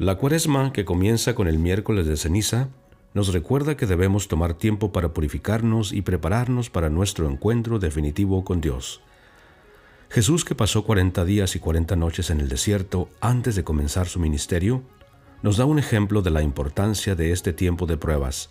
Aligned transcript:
La 0.00 0.14
cuaresma, 0.14 0.72
que 0.72 0.86
comienza 0.86 1.34
con 1.34 1.46
el 1.46 1.58
miércoles 1.58 2.06
de 2.06 2.16
ceniza, 2.16 2.68
nos 3.12 3.34
recuerda 3.34 3.76
que 3.76 3.84
debemos 3.84 4.28
tomar 4.28 4.54
tiempo 4.54 4.92
para 4.92 5.12
purificarnos 5.12 5.92
y 5.92 6.00
prepararnos 6.00 6.70
para 6.70 6.88
nuestro 6.88 7.28
encuentro 7.28 7.78
definitivo 7.78 8.42
con 8.42 8.62
Dios. 8.62 9.02
Jesús, 10.08 10.46
que 10.46 10.54
pasó 10.54 10.84
40 10.84 11.22
días 11.26 11.54
y 11.54 11.58
40 11.58 11.96
noches 11.96 12.30
en 12.30 12.40
el 12.40 12.48
desierto 12.48 13.10
antes 13.20 13.56
de 13.56 13.62
comenzar 13.62 14.06
su 14.06 14.20
ministerio, 14.20 14.82
nos 15.42 15.58
da 15.58 15.66
un 15.66 15.78
ejemplo 15.78 16.22
de 16.22 16.30
la 16.30 16.40
importancia 16.40 17.14
de 17.14 17.32
este 17.32 17.52
tiempo 17.52 17.84
de 17.84 17.98
pruebas. 17.98 18.48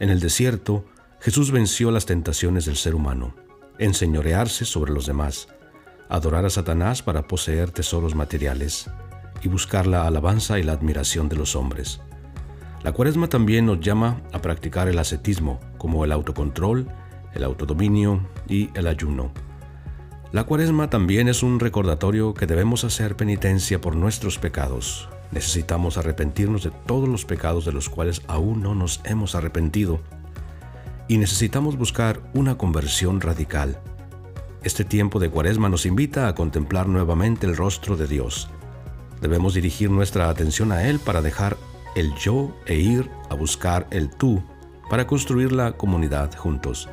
En 0.00 0.10
el 0.10 0.18
desierto, 0.18 0.84
Jesús 1.20 1.52
venció 1.52 1.92
las 1.92 2.06
tentaciones 2.06 2.64
del 2.64 2.74
ser 2.74 2.96
humano, 2.96 3.36
enseñorearse 3.78 4.64
sobre 4.64 4.92
los 4.92 5.06
demás, 5.06 5.46
adorar 6.08 6.44
a 6.44 6.50
Satanás 6.50 7.02
para 7.02 7.28
poseer 7.28 7.70
tesoros 7.70 8.16
materiales 8.16 8.90
y 9.42 9.48
buscar 9.48 9.86
la 9.86 10.06
alabanza 10.06 10.58
y 10.58 10.62
la 10.62 10.72
admiración 10.72 11.28
de 11.28 11.36
los 11.36 11.56
hombres. 11.56 12.00
La 12.82 12.92
cuaresma 12.92 13.28
también 13.28 13.66
nos 13.66 13.80
llama 13.80 14.22
a 14.32 14.40
practicar 14.40 14.88
el 14.88 14.98
ascetismo, 14.98 15.58
como 15.78 16.04
el 16.04 16.12
autocontrol, 16.12 16.86
el 17.34 17.44
autodominio 17.44 18.20
y 18.48 18.70
el 18.74 18.86
ayuno. 18.86 19.32
La 20.30 20.44
cuaresma 20.44 20.90
también 20.90 21.28
es 21.28 21.42
un 21.42 21.58
recordatorio 21.58 22.34
que 22.34 22.46
debemos 22.46 22.84
hacer 22.84 23.16
penitencia 23.16 23.80
por 23.80 23.96
nuestros 23.96 24.38
pecados. 24.38 25.08
Necesitamos 25.32 25.96
arrepentirnos 25.96 26.64
de 26.64 26.70
todos 26.70 27.08
los 27.08 27.24
pecados 27.24 27.64
de 27.64 27.72
los 27.72 27.88
cuales 27.88 28.22
aún 28.28 28.62
no 28.62 28.74
nos 28.74 29.00
hemos 29.04 29.34
arrepentido. 29.34 30.00
Y 31.08 31.16
necesitamos 31.16 31.78
buscar 31.78 32.20
una 32.34 32.58
conversión 32.58 33.20
radical. 33.20 33.80
Este 34.62 34.84
tiempo 34.84 35.18
de 35.18 35.30
cuaresma 35.30 35.68
nos 35.68 35.86
invita 35.86 36.28
a 36.28 36.34
contemplar 36.34 36.88
nuevamente 36.88 37.46
el 37.46 37.56
rostro 37.56 37.96
de 37.96 38.06
Dios. 38.06 38.50
Debemos 39.20 39.54
dirigir 39.54 39.90
nuestra 39.90 40.28
atención 40.28 40.72
a 40.72 40.88
Él 40.88 41.00
para 41.00 41.22
dejar 41.22 41.56
el 41.94 42.14
yo 42.14 42.54
e 42.66 42.76
ir 42.76 43.10
a 43.30 43.34
buscar 43.34 43.86
el 43.90 44.10
tú 44.10 44.42
para 44.88 45.06
construir 45.06 45.52
la 45.52 45.72
comunidad 45.72 46.34
juntos. 46.36 46.88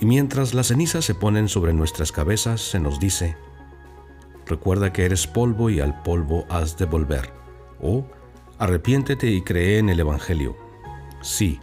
Y 0.00 0.06
mientras 0.06 0.54
las 0.54 0.68
cenizas 0.68 1.04
se 1.04 1.14
ponen 1.14 1.48
sobre 1.48 1.72
nuestras 1.72 2.12
cabezas, 2.12 2.60
se 2.60 2.78
nos 2.78 3.00
dice, 3.00 3.36
recuerda 4.44 4.92
que 4.92 5.04
eres 5.04 5.26
polvo 5.26 5.70
y 5.70 5.80
al 5.80 6.02
polvo 6.02 6.44
has 6.50 6.76
de 6.76 6.84
volver. 6.84 7.32
O, 7.80 8.06
arrepiéntete 8.58 9.30
y 9.30 9.42
cree 9.42 9.78
en 9.78 9.88
el 9.88 10.00
Evangelio. 10.00 10.56
Sí, 11.22 11.60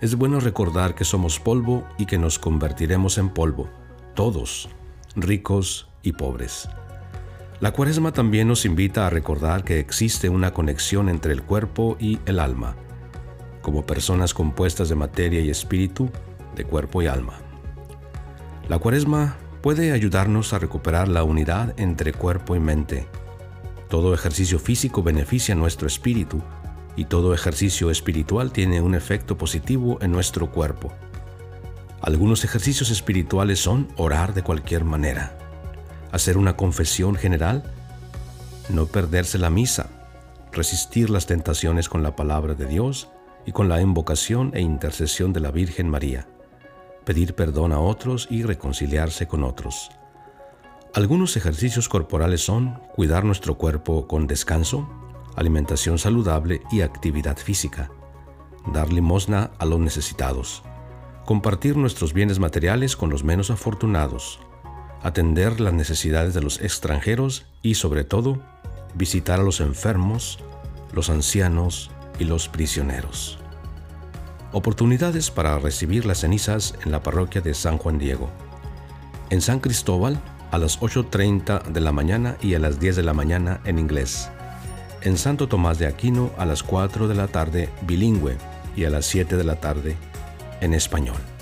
es 0.00 0.16
bueno 0.16 0.40
recordar 0.40 0.94
que 0.94 1.04
somos 1.04 1.38
polvo 1.38 1.86
y 1.98 2.06
que 2.06 2.18
nos 2.18 2.38
convertiremos 2.38 3.18
en 3.18 3.28
polvo, 3.28 3.68
todos, 4.14 4.68
ricos 5.14 5.88
y 6.02 6.12
pobres. 6.12 6.68
La 7.58 7.72
cuaresma 7.72 8.12
también 8.12 8.48
nos 8.48 8.66
invita 8.66 9.06
a 9.06 9.10
recordar 9.10 9.64
que 9.64 9.80
existe 9.80 10.28
una 10.28 10.52
conexión 10.52 11.08
entre 11.08 11.32
el 11.32 11.42
cuerpo 11.42 11.96
y 11.98 12.18
el 12.26 12.38
alma, 12.38 12.76
como 13.62 13.86
personas 13.86 14.34
compuestas 14.34 14.90
de 14.90 14.94
materia 14.94 15.40
y 15.40 15.48
espíritu, 15.48 16.10
de 16.54 16.64
cuerpo 16.64 17.00
y 17.00 17.06
alma. 17.06 17.38
La 18.68 18.78
cuaresma 18.78 19.38
puede 19.62 19.92
ayudarnos 19.92 20.52
a 20.52 20.58
recuperar 20.58 21.08
la 21.08 21.24
unidad 21.24 21.72
entre 21.78 22.12
cuerpo 22.12 22.56
y 22.56 22.60
mente. 22.60 23.08
Todo 23.88 24.12
ejercicio 24.12 24.58
físico 24.58 25.02
beneficia 25.02 25.54
nuestro 25.54 25.86
espíritu 25.86 26.42
y 26.94 27.06
todo 27.06 27.32
ejercicio 27.32 27.90
espiritual 27.90 28.52
tiene 28.52 28.82
un 28.82 28.94
efecto 28.94 29.38
positivo 29.38 29.96
en 30.02 30.12
nuestro 30.12 30.50
cuerpo. 30.50 30.92
Algunos 32.02 32.44
ejercicios 32.44 32.90
espirituales 32.90 33.60
son 33.60 33.88
orar 33.96 34.34
de 34.34 34.42
cualquier 34.42 34.84
manera, 34.84 35.38
hacer 36.16 36.36
una 36.36 36.56
confesión 36.56 37.14
general, 37.14 37.62
no 38.68 38.86
perderse 38.86 39.38
la 39.38 39.50
misa, 39.50 39.88
resistir 40.52 41.10
las 41.10 41.26
tentaciones 41.26 41.88
con 41.88 42.02
la 42.02 42.16
palabra 42.16 42.54
de 42.54 42.66
Dios 42.66 43.08
y 43.44 43.52
con 43.52 43.68
la 43.68 43.80
invocación 43.80 44.50
e 44.54 44.60
intercesión 44.60 45.32
de 45.32 45.40
la 45.40 45.50
Virgen 45.50 45.88
María, 45.88 46.26
pedir 47.04 47.34
perdón 47.34 47.72
a 47.72 47.78
otros 47.78 48.26
y 48.30 48.42
reconciliarse 48.42 49.28
con 49.28 49.44
otros. 49.44 49.90
Algunos 50.94 51.36
ejercicios 51.36 51.88
corporales 51.88 52.44
son 52.44 52.80
cuidar 52.94 53.24
nuestro 53.24 53.56
cuerpo 53.56 54.08
con 54.08 54.26
descanso, 54.26 54.88
alimentación 55.36 55.98
saludable 55.98 56.62
y 56.72 56.80
actividad 56.80 57.36
física, 57.36 57.90
dar 58.72 58.92
limosna 58.92 59.50
a 59.58 59.66
los 59.66 59.78
necesitados, 59.78 60.62
compartir 61.26 61.76
nuestros 61.76 62.14
bienes 62.14 62.38
materiales 62.38 62.96
con 62.96 63.10
los 63.10 63.22
menos 63.22 63.50
afortunados, 63.50 64.40
atender 65.02 65.60
las 65.60 65.72
necesidades 65.72 66.34
de 66.34 66.42
los 66.42 66.60
extranjeros 66.60 67.44
y 67.62 67.74
sobre 67.74 68.04
todo 68.04 68.40
visitar 68.94 69.40
a 69.40 69.42
los 69.42 69.60
enfermos, 69.60 70.38
los 70.92 71.10
ancianos 71.10 71.90
y 72.18 72.24
los 72.24 72.48
prisioneros. 72.48 73.38
Oportunidades 74.52 75.30
para 75.30 75.58
recibir 75.58 76.06
las 76.06 76.20
cenizas 76.20 76.74
en 76.84 76.92
la 76.92 77.02
parroquia 77.02 77.40
de 77.40 77.54
San 77.54 77.78
Juan 77.78 77.98
Diego. 77.98 78.30
En 79.30 79.40
San 79.40 79.60
Cristóbal 79.60 80.20
a 80.50 80.58
las 80.58 80.80
8.30 80.80 81.64
de 81.64 81.80
la 81.80 81.92
mañana 81.92 82.36
y 82.40 82.54
a 82.54 82.58
las 82.58 82.80
10 82.80 82.96
de 82.96 83.02
la 83.02 83.12
mañana 83.12 83.60
en 83.64 83.78
inglés. 83.78 84.30
En 85.02 85.18
Santo 85.18 85.48
Tomás 85.48 85.78
de 85.78 85.86
Aquino 85.86 86.30
a 86.38 86.46
las 86.46 86.62
4 86.62 87.08
de 87.08 87.14
la 87.14 87.28
tarde 87.28 87.68
bilingüe 87.82 88.36
y 88.76 88.84
a 88.84 88.90
las 88.90 89.06
7 89.06 89.36
de 89.36 89.44
la 89.44 89.60
tarde 89.60 89.96
en 90.60 90.74
español. 90.74 91.35